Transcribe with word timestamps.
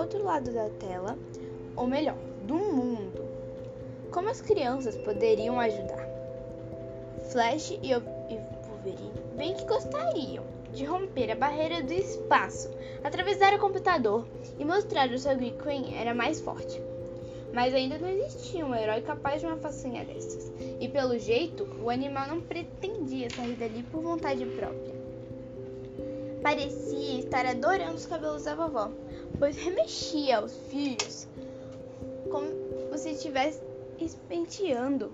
outro 0.00 0.22
lado 0.24 0.52
da 0.52 0.68
tela, 0.70 1.16
ou 1.76 1.86
melhor, 1.86 2.16
do 2.44 2.54
mundo. 2.54 3.24
Como 4.10 4.28
as 4.28 4.40
crianças 4.40 4.96
poderiam 4.96 5.60
ajudar? 5.60 6.08
Flash 7.30 7.78
e 7.82 7.94
Wolverine 7.94 9.20
bem 9.40 9.54
que 9.54 9.64
gostariam 9.64 10.44
de 10.70 10.84
romper 10.84 11.30
a 11.30 11.34
barreira 11.34 11.82
do 11.82 11.92
espaço, 11.94 12.70
atravessar 13.02 13.54
o 13.54 13.58
computador 13.58 14.26
e 14.58 14.64
mostrar 14.66 15.10
ao 15.10 15.18
seu 15.18 15.36
quem 15.64 15.98
era 15.98 16.14
mais 16.14 16.40
forte. 16.42 16.78
Mas 17.52 17.74
ainda 17.74 17.96
não 17.98 18.08
existia 18.08 18.64
um 18.64 18.74
herói 18.74 19.00
capaz 19.00 19.40
de 19.40 19.46
uma 19.46 19.56
façanha 19.56 20.04
dessas. 20.04 20.52
E 20.78 20.86
pelo 20.88 21.18
jeito, 21.18 21.66
o 21.82 21.88
animal 21.88 22.28
não 22.28 22.40
pretendia 22.42 23.28
sair 23.30 23.54
dali 23.54 23.82
por 23.84 24.02
vontade 24.02 24.44
própria. 24.44 25.00
Parecia 26.42 27.18
estar 27.18 27.46
adorando 27.46 27.94
os 27.94 28.06
cabelos 28.06 28.44
da 28.44 28.54
vovó, 28.54 28.90
pois 29.40 29.56
remexia 29.56 30.44
os 30.44 30.52
fios 30.70 31.26
como 32.30 32.46
se 32.96 33.12
estivesse 33.12 33.62
espenteando. 33.98 35.10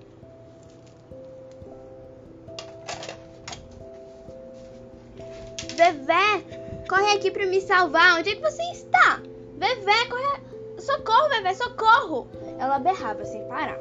Vevé, 5.76 6.84
corre 6.88 7.12
aqui 7.12 7.30
para 7.30 7.46
me 7.46 7.60
salvar. 7.60 8.18
Onde 8.18 8.30
é 8.30 8.34
que 8.34 8.42
você 8.42 8.62
está? 8.72 9.22
Vevé, 9.56 10.06
corre. 10.10 10.46
Socorro, 10.80 11.28
Vevé, 11.30 11.54
socorro! 11.54 12.28
Ela 12.58 12.78
berrava 12.78 13.24
sem 13.24 13.46
parar. 13.46 13.78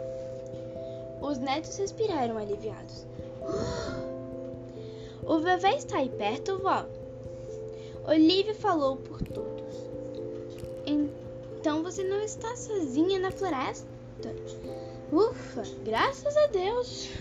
Os 1.21 1.38
netos 1.40 1.76
respiraram 1.77 2.38
aliviados. 2.38 3.05
O 5.27 5.40
Vevé 5.40 5.76
está 5.76 5.98
aí 5.98 6.09
perto, 6.09 6.59
vó? 6.59 6.85
Olivia 8.07 8.54
falou 8.54 8.98
por 8.98 9.20
todos. 9.24 9.54
Você 11.85 12.03
não 12.03 12.19
está 12.19 12.55
sozinha 12.55 13.19
na 13.19 13.29
floresta? 13.29 13.87
Ufa, 15.13 15.61
graças 15.85 16.35
a 16.35 16.47
Deus! 16.47 17.11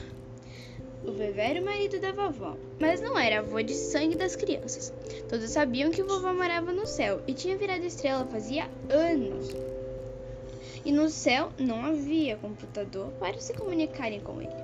O 1.07 1.13
Vevé 1.13 1.51
era 1.51 1.61
o 1.61 1.65
marido 1.67 2.01
da 2.01 2.13
vovó, 2.13 2.57
mas 2.81 2.99
não 2.99 3.19
era 3.19 3.41
avô 3.41 3.61
de 3.61 3.75
sangue 3.75 4.17
das 4.17 4.35
crianças. 4.35 4.91
Todos 5.29 5.51
sabiam 5.51 5.91
que 5.91 6.01
o 6.01 6.09
vovô 6.09 6.33
morava 6.33 6.73
no 6.73 6.87
céu 6.87 7.21
e 7.27 7.35
tinha 7.35 7.59
virado 7.59 7.85
estrela 7.85 8.25
fazia 8.25 8.71
anos. 8.89 9.55
E 10.83 10.91
no 10.91 11.11
céu 11.11 11.51
não 11.59 11.85
havia 11.85 12.39
computador 12.39 13.11
para 13.21 13.39
se 13.39 13.53
comunicarem 13.53 14.21
com 14.21 14.41
ele. 14.41 14.57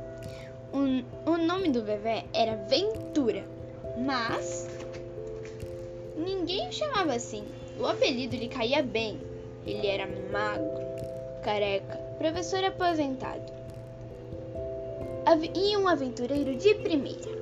O, 0.72 1.32
o 1.32 1.36
nome 1.36 1.68
do 1.68 1.84
Vevé 1.84 2.24
era 2.32 2.56
Ventura, 2.56 3.44
mas 3.98 4.66
ninguém 6.16 6.70
o 6.70 6.72
chamava 6.72 7.12
assim. 7.12 7.44
O 7.78 7.84
apelido 7.84 8.34
lhe 8.34 8.48
caía 8.48 8.82
bem. 8.82 9.28
Ele 9.66 9.86
era 9.86 10.08
magro, 10.32 10.80
careca, 11.42 11.96
professor 12.18 12.64
aposentado 12.64 13.60
e 15.54 15.76
um 15.76 15.86
aventureiro 15.86 16.56
de 16.56 16.74
primeira. 16.76 17.40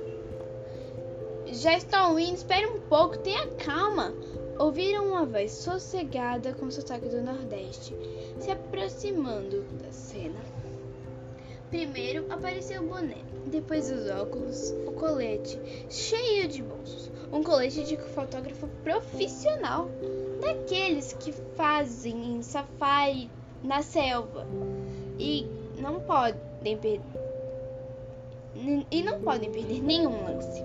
Já 1.47 1.75
estou 1.75 2.19
indo, 2.19 2.35
espere 2.35 2.67
um 2.67 2.79
pouco, 2.81 3.17
tenha 3.17 3.47
calma. 3.47 4.13
Ouviram 4.59 5.07
uma 5.07 5.25
voz 5.25 5.51
sossegada 5.51 6.53
com 6.53 6.69
sotaque 6.69 7.07
do 7.07 7.21
Nordeste, 7.21 7.95
se 8.39 8.51
aproximando 8.51 9.63
da 9.81 9.91
cena. 9.91 10.39
Primeiro 11.69 12.25
apareceu 12.31 12.83
o 12.83 12.87
boné, 12.87 13.17
depois 13.47 13.89
os 13.89 14.09
óculos, 14.09 14.71
o 14.85 14.91
colete, 14.91 15.57
cheio 15.89 16.47
de 16.47 16.61
bolsos. 16.61 17.09
Um 17.31 17.41
colete 17.41 17.83
de 17.83 17.95
fotógrafo 17.97 18.67
profissional, 18.83 19.89
daqueles 20.39 21.13
que 21.13 21.31
fazem 21.55 22.35
em 22.35 22.41
safari 22.41 23.29
na 23.63 23.81
selva 23.81 24.47
e 25.17 25.45
não 25.77 25.99
podem 25.99 26.77
perder 26.77 27.01
e 28.91 29.03
não 29.03 29.21
podem 29.21 29.51
perder 29.51 29.81
nenhum 29.81 30.23
lance. 30.23 30.63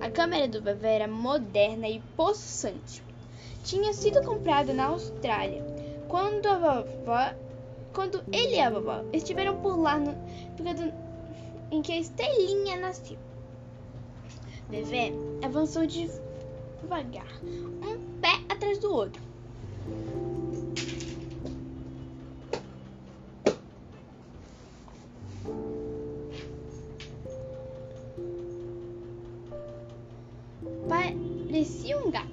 A 0.00 0.10
câmera 0.10 0.46
do 0.46 0.60
Vevé 0.60 0.96
era 0.96 1.08
moderna 1.08 1.88
e 1.88 2.00
possante. 2.16 3.02
Tinha 3.64 3.92
sido 3.92 4.22
comprada 4.22 4.72
na 4.72 4.86
Austrália 4.86 5.64
quando 6.08 6.46
a 6.46 6.58
vovó, 6.58 7.34
quando 7.92 8.22
ele 8.30 8.56
e 8.56 8.60
a 8.60 8.70
vovó 8.70 9.04
estiveram 9.12 9.56
por 9.60 9.76
lá 9.76 9.98
no 9.98 10.14
período 10.56 10.92
em 11.70 11.82
que 11.82 11.92
a 11.92 11.98
estrelinha 11.98 12.76
nasceu. 12.76 13.18
Vevé 14.68 15.12
avançou 15.42 15.86
devagar, 16.84 17.26
um 17.42 18.20
pé 18.20 18.44
atrás 18.48 18.78
do 18.78 18.92
outro. 18.92 19.22
Parecia 30.88 31.98
um 31.98 32.10
gato 32.10 32.28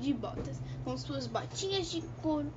de 0.00 0.14
botas, 0.14 0.60
com 0.84 0.96
suas 0.96 1.26
botinhas 1.26 1.90
de 1.90 2.02
couro. 2.22 2.50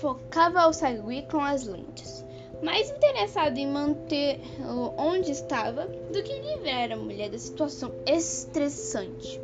Focava 0.00 0.68
o 0.68 0.72
sagui 0.72 1.22
com 1.22 1.40
as 1.40 1.66
lentes, 1.66 2.24
mais 2.62 2.90
interessado 2.90 3.56
em 3.58 3.66
mantê-lo 3.66 4.94
onde 4.96 5.32
estava 5.32 5.86
do 5.86 6.22
que 6.22 6.40
livrar 6.40 6.92
a 6.92 6.96
mulher 6.96 7.30
da 7.30 7.38
situação 7.38 7.90
estressante. 8.06 9.40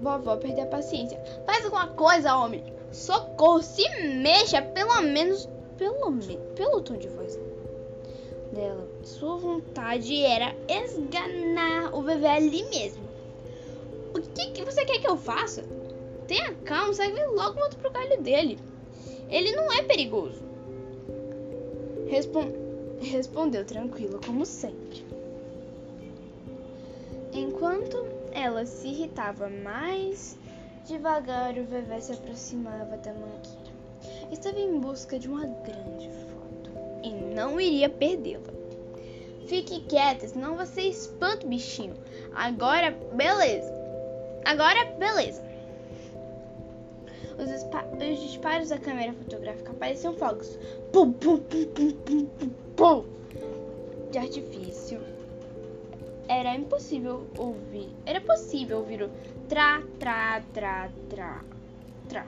Vovó 0.00 0.36
perdeu 0.36 0.64
a 0.64 0.68
paciência. 0.68 1.18
Faz 1.44 1.64
alguma 1.64 1.88
coisa, 1.88 2.36
homem! 2.36 2.62
Socorro! 2.92 3.62
Se 3.62 3.88
mexa, 4.04 4.62
pelo 4.62 5.00
menos. 5.02 5.48
Pelo, 5.76 6.18
pelo 6.54 6.80
tom 6.80 6.96
de 6.96 7.08
voz 7.08 7.38
dela. 8.52 8.88
Sua 9.02 9.36
vontade 9.36 10.24
era 10.24 10.54
esganar 10.68 11.94
o 11.94 12.02
bebê 12.02 12.26
ali 12.26 12.64
mesmo. 12.70 13.04
O 14.14 14.20
que, 14.20 14.50
que 14.52 14.64
você 14.64 14.84
quer 14.84 14.98
que 14.98 15.08
eu 15.08 15.16
faça? 15.16 15.62
Tenha 16.26 16.54
calma, 16.64 16.94
segue 16.94 17.22
logo 17.26 17.60
outro 17.60 17.78
pro 17.78 17.90
galho 17.90 18.20
dele. 18.22 18.58
Ele 19.28 19.54
não 19.54 19.70
é 19.72 19.82
perigoso. 19.82 20.42
Respon 22.08 22.66
respondeu 23.00 23.64
tranquilo, 23.64 24.18
como 24.24 24.46
sempre. 24.46 25.04
Enquanto 27.32 28.06
ela 28.36 28.66
se 28.66 28.88
irritava 28.88 29.48
mais 29.48 30.38
devagar, 30.84 31.56
o 31.56 31.64
bebê 31.64 32.00
se 32.00 32.12
aproximava 32.12 32.98
da 32.98 33.12
mangueira. 33.14 33.74
Estava 34.30 34.60
em 34.60 34.78
busca 34.78 35.18
de 35.18 35.26
uma 35.26 35.46
grande 35.46 36.10
foto 36.10 36.70
e 37.02 37.10
não 37.34 37.58
iria 37.58 37.88
perdê-la. 37.88 38.52
Fique 39.46 39.80
quieta, 39.80 40.28
senão 40.28 40.54
você 40.54 40.82
espanta 40.82 41.46
o 41.46 41.48
bichinho. 41.48 41.94
Agora, 42.34 42.90
beleza. 43.14 43.72
Agora, 44.44 44.84
beleza. 44.98 45.42
Os, 47.38 47.48
os, 47.48 48.22
disparos 48.22 48.68
da 48.68 48.78
câmera 48.78 49.14
fotográfica 49.14 49.72
pareciam 49.74 50.14
fogos. 50.14 50.58
Pum, 50.92 51.12
pum, 51.12 51.38
pum, 51.38 51.64
pum, 51.66 51.90
pum, 51.92 52.26
pum, 52.26 52.50
pum. 52.76 53.04
De 54.10 54.18
artifício. 54.18 55.15
Era 56.28 56.54
impossível 56.54 57.26
ouvir. 57.38 57.90
Era 58.04 58.20
possível 58.20 58.78
ouvir 58.78 59.02
o 59.02 59.10
tra, 59.48 59.82
tra, 59.98 60.42
tra, 60.52 60.90
tra, 61.08 61.44
tra. 62.08 62.26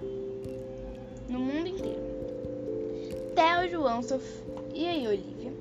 No 1.29 1.41
mundo 1.41 1.69
inteiro. 1.69 2.01
Theo, 3.35 3.69
João, 3.69 4.03
Sofia 4.03 4.97
e 4.97 5.07
Olivia 5.07 5.53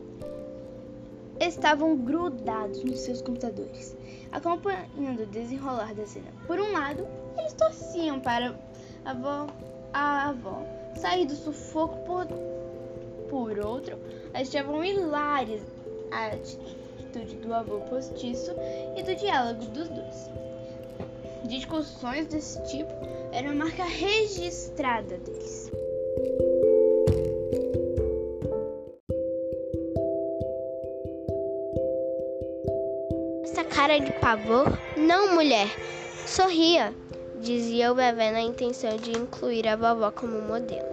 estavam 1.40 1.96
grudados 1.97 2.84
nos 2.84 3.00
seus 3.00 3.22
computadores 3.22 3.96
acompanhando 4.31 5.23
o 5.23 5.26
desenrolar 5.26 5.94
da 5.94 6.06
cena. 6.06 6.28
Por 6.46 6.59
um 6.59 6.72
lado, 6.72 7.08
eles 7.38 7.53
torciam 7.53 8.20
para 8.20 8.58
a 9.06 9.11
avó, 9.11 9.47
a 9.94 10.29
avó 10.29 10.64
sair 10.96 11.26
do 11.26 11.35
sufoco, 11.35 11.97
por, 12.06 12.28
por 13.29 13.59
outro, 13.59 13.97
achavam 14.34 14.84
hilárias 14.84 15.61
a 16.11 16.28
atitude 16.28 16.86
do 17.25 17.53
avô 17.53 17.79
postiço 17.81 18.53
e 18.96 19.03
do 19.03 19.16
diálogo 19.16 19.66
dos 19.66 19.90
dois. 19.90 20.29
Discussões 21.46 22.28
desse 22.28 22.61
tipo 22.64 22.91
eram 23.31 23.55
marca 23.55 23.84
registrada 23.84 25.17
deles. 25.17 25.72
cara 33.87 33.99
de 33.99 34.11
pavor? 34.13 34.66
Não, 34.97 35.35
mulher. 35.35 35.67
Sorria, 36.25 36.93
dizia 37.40 37.91
o 37.91 37.96
bebê 37.96 38.31
na 38.31 38.41
intenção 38.41 38.97
de 38.97 39.11
incluir 39.11 39.67
a 39.67 39.78
vovó 39.78 40.11
como 40.11 40.41
modelo. 40.41 40.90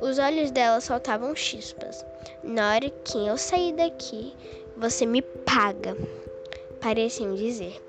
Os 0.00 0.18
olhos 0.18 0.50
dela 0.50 0.80
soltavam 0.80 1.36
chispas. 1.36 2.04
Na 2.42 2.74
hora 2.74 2.90
que 3.04 3.18
eu 3.18 3.36
sair 3.36 3.74
daqui, 3.74 4.34
você 4.76 5.06
me 5.06 5.22
paga, 5.22 5.96
pareciam 6.80 7.34
dizer. 7.34 7.82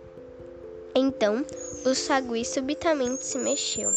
Então, 0.95 1.45
o 1.85 1.93
sagui 1.93 2.43
subitamente 2.45 3.25
se 3.25 3.37
mexeu. 3.37 3.93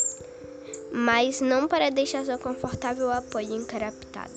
mas 0.93 1.41
não 1.41 1.69
para 1.69 1.91
deixar 1.91 2.25
seu 2.25 2.39
confortável 2.39 3.11
apoio 3.11 3.55
encaraptado. 3.55 4.33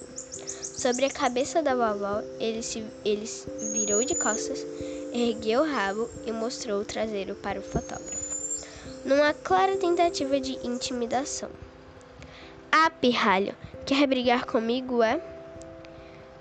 Sobre 0.75 1.05
a 1.05 1.09
cabeça 1.09 1.61
da 1.61 1.75
vovó, 1.75 2.21
ele 2.39 2.61
se 2.61 2.83
ele 3.03 3.25
virou 3.71 4.03
de 4.03 4.15
costas, 4.15 4.65
ergueu 5.13 5.61
o 5.61 5.65
rabo 5.65 6.09
e 6.25 6.31
mostrou 6.31 6.81
o 6.81 6.85
traseiro 6.85 7.35
para 7.35 7.59
o 7.59 7.63
fotógrafo, 7.63 8.35
numa 9.05 9.33
clara 9.33 9.77
tentativa 9.77 10.39
de 10.39 10.53
intimidação. 10.65 11.50
Ah, 12.71 12.89
pirralho, 12.89 13.55
quer 13.85 14.07
brigar 14.07 14.45
comigo, 14.45 15.03
é? 15.03 15.21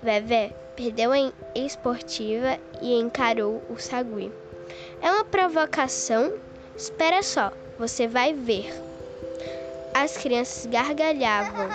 Vevé 0.01 0.55
perdeu 0.75 1.11
a 1.11 1.31
esportiva 1.55 2.59
e 2.81 2.93
encarou 2.93 3.63
o 3.69 3.77
sagui. 3.77 4.31
É 5.01 5.11
uma 5.11 5.25
provocação? 5.25 6.33
Espera 6.75 7.21
só, 7.21 7.51
você 7.77 8.07
vai 8.07 8.33
ver. 8.33 8.73
As 9.93 10.17
crianças 10.17 10.65
gargalhavam. 10.65 11.69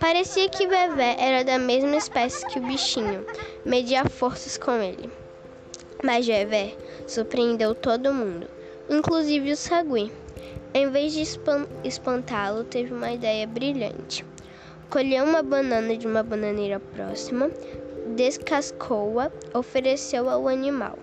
Parecia 0.00 0.48
que 0.48 0.66
Vevé 0.66 1.16
era 1.18 1.44
da 1.44 1.58
mesma 1.58 1.96
espécie 1.96 2.46
que 2.46 2.58
o 2.58 2.62
bichinho, 2.62 3.24
media 3.64 4.04
forças 4.04 4.56
com 4.56 4.72
ele. 4.72 5.10
Mas 6.02 6.26
Vevé 6.26 6.74
surpreendeu 7.06 7.74
todo 7.74 8.12
mundo, 8.12 8.48
inclusive 8.88 9.52
o 9.52 9.56
sagui. 9.56 10.12
Em 10.72 10.90
vez 10.90 11.12
de 11.14 11.24
espantá-lo, 11.84 12.64
teve 12.64 12.92
uma 12.92 13.12
ideia 13.12 13.46
brilhante. 13.46 14.24
Colheu 14.90 15.24
uma 15.24 15.42
banana 15.42 15.96
de 15.96 16.06
uma 16.06 16.22
bananeira 16.22 16.78
próxima, 16.78 17.50
descascou-a, 18.14 19.30
ofereceu 19.52 20.30
ao 20.30 20.46
animal, 20.46 20.96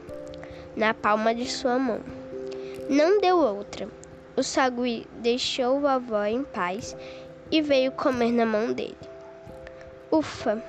na 0.76 0.94
palma 0.94 1.36
de 1.36 1.46
sua 1.50 1.78
mão. 1.78 2.00
Não 2.90 3.20
deu 3.20 3.38
outra. 3.38 3.88
O 4.38 4.42
sagui 4.42 5.06
deixou 5.22 5.86
a 5.86 5.96
avó 5.96 6.24
em 6.24 6.44
paz 6.44 6.96
e 7.52 7.62
veio 7.62 7.92
comer 7.92 8.32
na 8.32 8.46
mão 8.46 8.72
dele. 8.72 8.98
Ufa! 10.12 10.64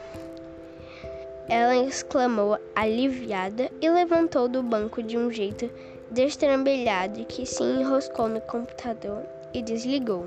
Ela 1.48 1.76
exclamou 1.76 2.58
aliviada 2.74 3.70
e 3.80 3.88
levantou 3.88 4.48
do 4.48 4.62
banco 4.62 5.02
de 5.02 5.16
um 5.16 5.30
jeito 5.30 5.70
destrambelhado 6.10 7.24
que 7.26 7.46
se 7.46 7.62
enroscou 7.62 8.28
no 8.28 8.40
computador 8.40 9.22
e 9.52 9.62
desligou. 9.62 10.26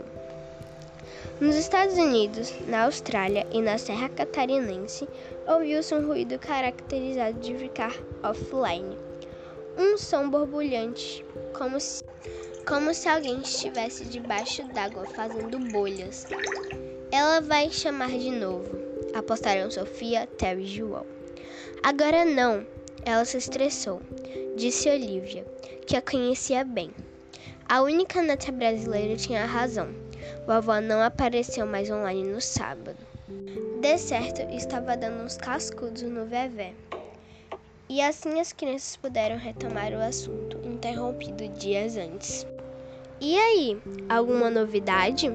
Nos 1.39 1.55
Estados 1.55 1.97
Unidos, 1.97 2.53
na 2.67 2.85
Austrália 2.85 3.45
e 3.51 3.61
na 3.61 3.77
Serra 3.77 4.09
Catarinense, 4.09 5.07
ouviu-se 5.47 5.93
um 5.93 6.07
ruído 6.07 6.39
caracterizado 6.39 7.39
de 7.39 7.55
ficar 7.55 7.93
offline. 8.23 8.97
Um 9.77 9.97
som 9.97 10.29
borbulhante, 10.29 11.23
como 11.53 11.79
se, 11.79 12.03
como 12.67 12.93
se 12.93 13.07
alguém 13.07 13.39
estivesse 13.41 14.05
debaixo 14.05 14.63
d'água 14.73 15.05
fazendo 15.05 15.59
bolhas. 15.71 16.25
Ela 17.11 17.39
vai 17.39 17.69
chamar 17.69 18.09
de 18.09 18.31
novo, 18.31 18.69
apostaram 19.13 19.69
Sofia, 19.69 20.25
Terry 20.37 20.63
e 20.63 20.67
João. 20.67 21.05
Agora 21.83 22.25
não, 22.25 22.65
ela 23.05 23.23
se 23.23 23.37
estressou, 23.37 24.01
disse 24.55 24.89
Olivia, 24.89 25.45
que 25.85 25.95
a 25.95 26.01
conhecia 26.01 26.63
bem. 26.63 26.89
A 27.69 27.81
única 27.81 28.21
neta 28.21 28.51
brasileira 28.51 29.15
tinha 29.15 29.45
razão. 29.45 30.06
Vovó 30.47 30.79
não 30.79 31.01
apareceu 31.03 31.65
mais 31.65 31.91
online 31.91 32.23
no 32.23 32.39
sábado. 32.39 32.95
De 33.81 33.97
certo, 33.97 34.41
estava 34.55 34.95
dando 34.95 35.25
uns 35.25 35.35
cascudos 35.35 36.03
no 36.03 36.25
Vevé. 36.25 36.73
E 37.89 38.01
assim 38.01 38.39
as 38.39 38.53
crianças 38.53 38.95
puderam 38.95 39.35
retomar 39.37 39.91
o 39.91 40.01
assunto, 40.01 40.57
interrompido 40.65 41.49
dias 41.49 41.97
antes. 41.97 42.47
E 43.19 43.37
aí, 43.37 43.77
alguma 44.07 44.49
novidade? 44.49 45.29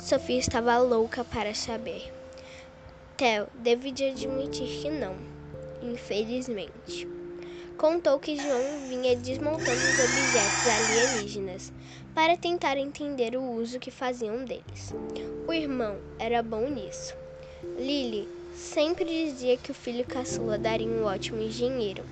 Sofia 0.00 0.40
estava 0.40 0.78
louca 0.78 1.24
para 1.24 1.54
saber. 1.54 2.12
Theo 3.16 3.46
devo 3.54 3.92
de 3.92 4.10
admitir 4.10 4.82
que 4.82 4.90
não, 4.90 5.14
infelizmente. 5.80 7.06
Contou 7.76 8.18
que 8.18 8.36
João 8.36 8.88
vinha 8.88 9.16
desmontando 9.16 9.86
os 9.86 9.98
objetos 9.98 10.66
alienígenas, 10.66 11.72
para 12.14 12.36
tentar 12.36 12.76
entender 12.76 13.36
o 13.36 13.42
uso 13.42 13.80
que 13.80 13.90
faziam 13.90 14.44
deles. 14.44 14.94
O 15.48 15.52
irmão 15.52 15.98
era 16.18 16.42
bom 16.42 16.68
nisso. 16.68 17.14
Lily 17.76 18.28
sempre 18.54 19.04
dizia 19.04 19.56
que 19.56 19.72
o 19.72 19.74
filho 19.74 20.06
caçula 20.06 20.56
daria 20.56 20.86
um 20.86 21.04
ótimo 21.04 21.42
engenheiro. 21.42 22.04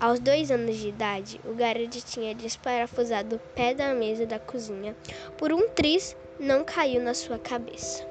Aos 0.00 0.20
dois 0.20 0.50
anos 0.50 0.76
de 0.76 0.88
idade, 0.88 1.40
o 1.44 1.54
garoto 1.54 2.00
tinha 2.02 2.34
desparafusado 2.34 3.36
o 3.36 3.38
pé 3.54 3.74
da 3.74 3.94
mesa 3.94 4.26
da 4.26 4.38
cozinha 4.38 4.96
por 5.38 5.52
um 5.52 5.68
tris 5.68 6.16
não 6.38 6.64
caiu 6.64 7.02
na 7.02 7.14
sua 7.14 7.38
cabeça. 7.38 8.06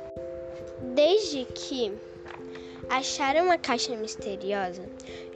Desde 0.95 1.45
que 1.45 1.91
acharam 2.89 3.51
a 3.51 3.57
caixa 3.57 3.95
misteriosa, 3.95 4.83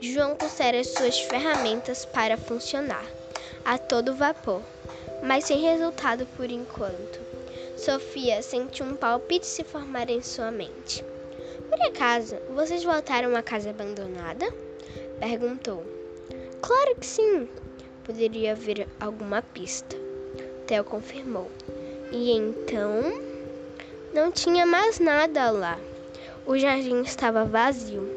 João 0.00 0.34
pusera 0.36 0.82
suas 0.82 1.20
ferramentas 1.20 2.04
para 2.04 2.36
funcionar 2.36 3.04
a 3.64 3.78
todo 3.78 4.14
vapor 4.14 4.62
mas 5.22 5.44
sem 5.44 5.60
resultado 5.60 6.26
por 6.36 6.50
enquanto. 6.50 7.20
Sofia 7.76 8.42
sente 8.42 8.82
um 8.82 8.94
palpite 8.94 9.46
se 9.46 9.64
formar 9.64 10.08
em 10.10 10.22
sua 10.22 10.50
mente. 10.50 11.04
Por 11.68 11.80
acaso, 11.82 12.36
vocês 12.54 12.84
voltaram 12.84 13.36
à 13.36 13.42
casa 13.42 13.70
abandonada? 13.70 14.52
Perguntou. 15.18 15.84
Claro 16.60 16.96
que 16.96 17.06
sim. 17.06 17.48
Poderia 18.04 18.52
haver 18.52 18.88
alguma 18.98 19.42
pista. 19.42 19.96
Theo 20.66 20.84
confirmou. 20.84 21.50
E 22.10 22.32
então, 22.32 23.12
não 24.12 24.32
tinha 24.32 24.66
mais 24.66 24.98
nada 24.98 25.50
lá. 25.50 25.78
O 26.46 26.58
jardim 26.58 27.02
estava 27.02 27.44
vazio, 27.44 28.08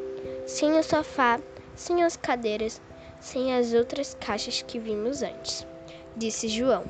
sem 0.46 0.78
o 0.78 0.82
sofá, 0.82 1.38
sem 1.76 2.02
as 2.02 2.16
cadeiras, 2.16 2.80
sem 3.20 3.54
as 3.54 3.72
outras 3.72 4.16
caixas 4.20 4.62
que 4.62 4.78
vimos 4.78 5.22
antes 5.22 5.66
disse 6.16 6.48
João. 6.48 6.84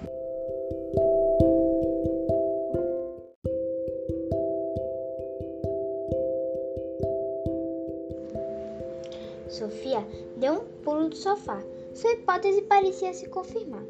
Sofia 9.49 10.05
deu 10.37 10.55
um 10.55 10.65
pulo 10.83 11.09
do 11.09 11.17
sofá. 11.17 11.63
Sua 11.95 12.13
hipótese 12.13 12.63
parecia 12.63 13.13
se 13.13 13.29
confirmar. 13.29 13.85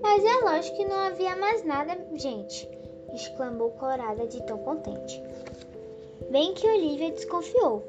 Mas 0.00 0.24
é 0.24 0.44
lógico 0.44 0.76
que 0.76 0.84
não 0.86 0.96
havia 0.96 1.36
mais 1.36 1.64
nada, 1.64 1.98
gente, 2.14 2.68
exclamou 3.12 3.70
Corada 3.72 4.26
de 4.26 4.42
tão 4.46 4.58
contente. 4.58 5.22
Bem 6.30 6.54
que 6.54 6.66
Olivia 6.66 7.10
desconfiou. 7.10 7.84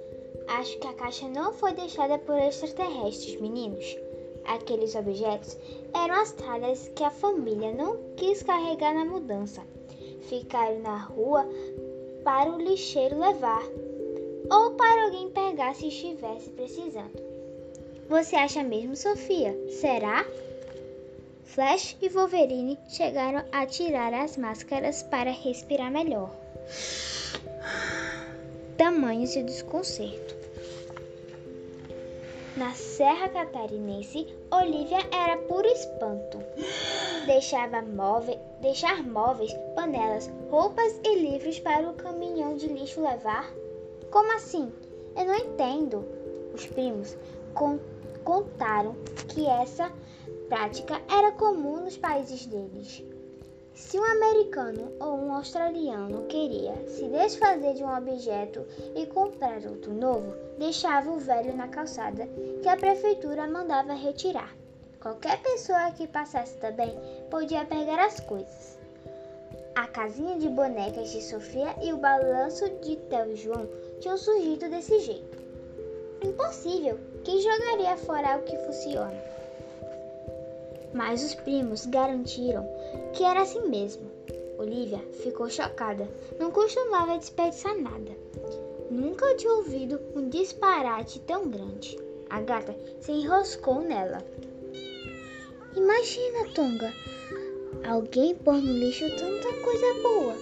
Acho 0.48 0.78
que 0.80 0.88
a 0.88 0.94
caixa 0.94 1.28
não 1.28 1.54
foi 1.54 1.74
deixada 1.74 2.18
por 2.18 2.38
extraterrestres, 2.38 3.40
meninos. 3.40 3.98
Aqueles 4.46 4.96
objetos 4.96 5.58
eram 5.94 6.16
as 6.16 6.32
tralhas 6.32 6.90
que 6.96 7.04
a 7.04 7.12
família 7.12 7.72
não 7.72 7.98
quis 8.16 8.44
carregar 8.44 8.94
na 8.94 9.06
mudança. 9.06 9.62
Ficaram 10.24 10.80
na 10.80 10.98
rua 10.98 11.48
para 12.24 12.52
o 12.52 12.62
lixeiro 12.62 13.20
levar 13.20 13.64
ou 14.52 14.72
para 14.72 15.04
alguém 15.04 15.30
pegar 15.30 15.76
se 15.76 15.88
estivesse 15.88 16.50
precisando. 16.50 17.20
Você 18.10 18.36
acha 18.36 18.64
mesmo, 18.64 18.96
Sofia? 18.96 19.56
Será? 19.70 20.26
Flash 21.44 21.98
e 22.02 22.10
Wolverine 22.10 22.78
chegaram 22.88 23.44
a 23.52 23.66
tirar 23.66 24.14
as 24.14 24.38
máscaras 24.38 25.04
para 25.04 25.32
respirar 25.32 25.92
melhor. 25.92 26.32
Tamanho 28.78 29.28
seu 29.28 29.44
desconcerto. 29.44 30.39
Na 32.60 32.74
Serra 32.74 33.30
Catarinense, 33.30 34.28
Olivia 34.52 35.00
era 35.14 35.38
puro 35.38 35.66
espanto. 35.66 36.40
Deixava 37.26 37.82
móveis, 37.82 38.38
deixar 38.60 39.02
móveis, 39.02 39.54
panelas, 39.76 40.30
roupas 40.52 41.00
e 41.06 41.16
livros 41.20 41.58
para 41.58 41.90
o 41.90 41.94
caminhão 41.94 42.58
de 42.58 42.68
lixo 42.68 43.02
levar? 43.02 43.50
Como 44.12 44.36
assim? 44.36 44.74
Eu 45.16 45.24
não 45.24 45.38
entendo. 45.38 46.06
Os 46.54 46.66
primos 46.66 47.18
con 47.54 47.80
contaram 48.26 48.94
que 49.30 49.48
essa 49.48 49.90
prática 50.50 51.02
era 51.10 51.32
comum 51.32 51.86
nos 51.86 51.96
países 51.96 52.46
deles. 52.46 53.02
Se 53.80 53.98
um 53.98 54.04
americano 54.04 54.92
ou 55.00 55.16
um 55.16 55.34
australiano 55.34 56.26
queria 56.28 56.76
se 56.86 57.08
desfazer 57.08 57.76
de 57.76 57.84
um 57.84 57.98
objeto 57.98 58.64
e 58.94 59.06
comprar 59.08 59.66
outro 59.66 59.94
novo, 59.94 60.36
deixava 60.60 61.10
o 61.10 61.18
velho 61.18 61.56
na 61.56 61.70
calçada 61.70 62.28
que 62.62 62.68
a 62.68 62.76
prefeitura 62.76 63.48
mandava 63.48 63.94
retirar. 63.94 64.54
Qualquer 65.02 65.42
pessoa 65.42 65.92
que 65.92 66.06
passasse 66.06 66.58
também 66.58 66.94
podia 67.32 67.64
pegar 67.66 68.06
as 68.06 68.20
coisas. 68.20 68.78
A 69.74 69.88
casinha 69.88 70.38
de 70.38 70.50
bonecas 70.50 71.10
de 71.12 71.22
Sofia 71.24 71.74
e 71.82 71.94
o 71.94 71.98
balanço 71.98 72.70
de 72.82 72.98
Theo 72.98 73.32
e 73.32 73.36
João 73.38 73.68
tinham 74.02 74.18
surgido 74.18 74.70
desse 74.70 75.00
jeito. 75.00 75.42
Impossível! 76.22 77.00
Quem 77.24 77.42
jogaria 77.42 77.96
fora 77.96 78.34
algo 78.34 78.46
que 78.46 78.58
funciona? 78.58 79.30
mas 80.94 81.24
os 81.24 81.36
primos 81.36 81.86
garantiram 81.86 82.68
que 83.14 83.24
era 83.24 83.42
assim 83.42 83.68
mesmo. 83.68 84.10
Olivia 84.58 85.00
ficou 85.24 85.50
chocada. 85.50 86.08
Não 86.38 86.52
costumava 86.52 87.18
desperdiçar 87.18 87.78
nada. 87.78 88.12
Nunca 88.92 89.36
tinha 89.36 89.54
ouvido 89.54 90.00
um 90.16 90.28
disparate 90.30 91.20
tão 91.22 91.50
grande. 91.50 91.98
A 92.30 92.42
gata 92.42 92.76
se 93.00 93.12
enroscou 93.12 93.82
nela. 93.82 94.24
Imagina, 95.76 96.50
Tonga, 96.54 96.94
alguém 97.88 98.36
pôr 98.36 98.56
no 98.56 98.74
lixo 98.74 99.10
tanta 99.16 99.54
coisa 99.64 99.94
boa. 100.02 100.36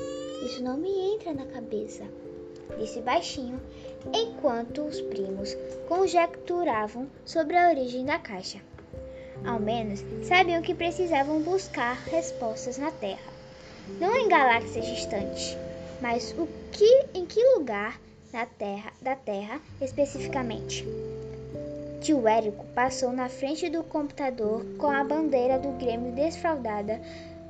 Isso 0.45 0.63
não 0.63 0.77
me 0.77 0.89
entra 1.13 1.33
na 1.33 1.45
cabeça, 1.45 2.05
disse 2.79 3.01
baixinho, 3.01 3.59
enquanto 4.13 4.81
os 4.81 5.01
primos 5.01 5.55
conjecturavam 5.87 7.09
sobre 7.25 7.57
a 7.57 7.69
origem 7.69 8.05
da 8.05 8.17
caixa. 8.17 8.61
Ao 9.45 9.59
menos 9.59 10.03
sabiam 10.23 10.61
que 10.61 10.73
precisavam 10.73 11.41
buscar 11.41 11.95
respostas 12.05 12.77
na 12.77 12.91
Terra, 12.91 13.31
não 13.99 14.15
em 14.15 14.27
galáxias 14.27 14.85
distantes, 14.85 15.57
mas 16.01 16.33
o 16.37 16.47
que 16.71 17.05
em 17.13 17.25
que 17.25 17.43
lugar 17.55 17.99
na 18.31 18.45
Terra, 18.45 18.91
da 19.01 19.15
Terra 19.15 19.59
especificamente. 19.81 20.85
Tio 22.01 22.27
Érico 22.27 22.65
passou 22.75 23.11
na 23.11 23.27
frente 23.27 23.69
do 23.69 23.83
computador 23.83 24.63
com 24.77 24.87
a 24.87 25.03
bandeira 25.03 25.57
do 25.57 25.69
Grêmio 25.79 26.11
desfraldada, 26.11 27.01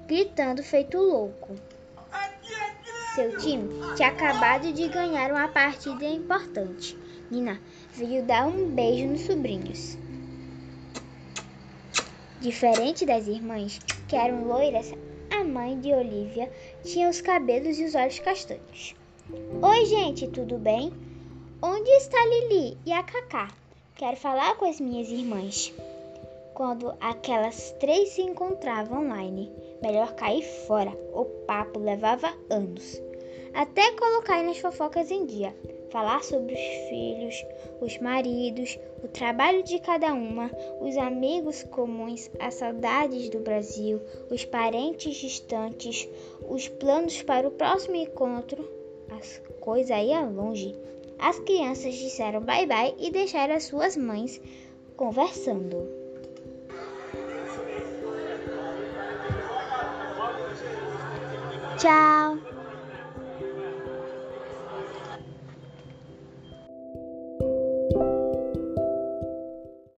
gritando 0.07 0.63
feito 0.63 0.97
louco. 0.97 1.55
Seu 3.13 3.37
time 3.37 3.69
tinha 3.95 4.09
acabado 4.09 4.71
de 4.71 4.87
ganhar 4.87 5.31
uma 5.31 5.47
partida 5.47 6.05
importante. 6.05 6.97
Nina 7.29 7.59
veio 7.93 8.23
dar 8.23 8.47
um 8.47 8.69
beijo 8.69 9.07
nos 9.07 9.21
sobrinhos. 9.21 9.97
Diferente 12.39 13.03
das 13.03 13.27
irmãs, 13.27 13.79
que 14.07 14.15
eram 14.15 14.45
loiras, 14.45 14.93
a 15.31 15.43
mãe 15.43 15.79
de 15.79 15.91
Olivia 15.91 16.51
tinha 16.83 17.09
os 17.09 17.19
cabelos 17.19 17.79
e 17.79 17.85
os 17.85 17.95
olhos 17.95 18.19
castanhos. 18.19 18.95
Oi, 19.59 19.85
gente, 19.85 20.27
tudo 20.27 20.59
bem? 20.59 20.93
Onde 21.63 21.89
está 21.89 22.17
Lili 22.25 22.77
e 22.85 22.93
a 22.93 23.01
Cacá? 23.01 23.47
Quero 23.95 24.15
falar 24.17 24.55
com 24.57 24.65
as 24.65 24.79
minhas 24.79 25.09
irmãs. 25.09 25.73
Quando 26.53 26.93
aquelas 27.01 27.71
três 27.79 28.09
se 28.09 28.21
encontravam 28.21 29.03
online, 29.03 29.51
melhor 29.81 30.13
cair 30.13 30.43
fora. 30.67 30.91
O 31.13 31.25
papo 31.47 31.79
levava 31.79 32.31
anos. 32.51 33.01
Até 33.55 33.91
colocar 33.93 34.43
nas 34.43 34.59
fofocas 34.59 35.09
em 35.09 35.25
dia. 35.25 35.55
Falar 35.89 36.23
sobre 36.23 36.53
os 36.53 36.89
filhos, 36.89 37.45
os 37.79 37.97
maridos, 37.99 38.77
o 39.03 39.07
trabalho 39.07 39.63
de 39.63 39.79
cada 39.79 40.13
uma, 40.13 40.51
os 40.81 40.97
amigos 40.97 41.63
comuns, 41.63 42.29
as 42.39 42.55
saudades 42.55 43.29
do 43.29 43.39
Brasil, 43.39 44.01
os 44.29 44.43
parentes 44.43 45.15
distantes, 45.15 46.07
os 46.47 46.67
planos 46.67 47.21
para 47.23 47.47
o 47.47 47.51
próximo 47.51 47.95
encontro. 47.95 48.67
As 49.09 49.41
coisas 49.61 49.97
iam 49.97 50.33
longe. 50.33 50.75
As 51.17 51.39
crianças 51.39 51.95
disseram 51.95 52.41
bye 52.41 52.65
bye 52.65 52.93
e 52.99 53.09
deixaram 53.09 53.55
as 53.55 53.63
suas 53.63 53.95
mães 53.95 54.41
conversando. 54.95 55.87
Tchau! 61.77 62.46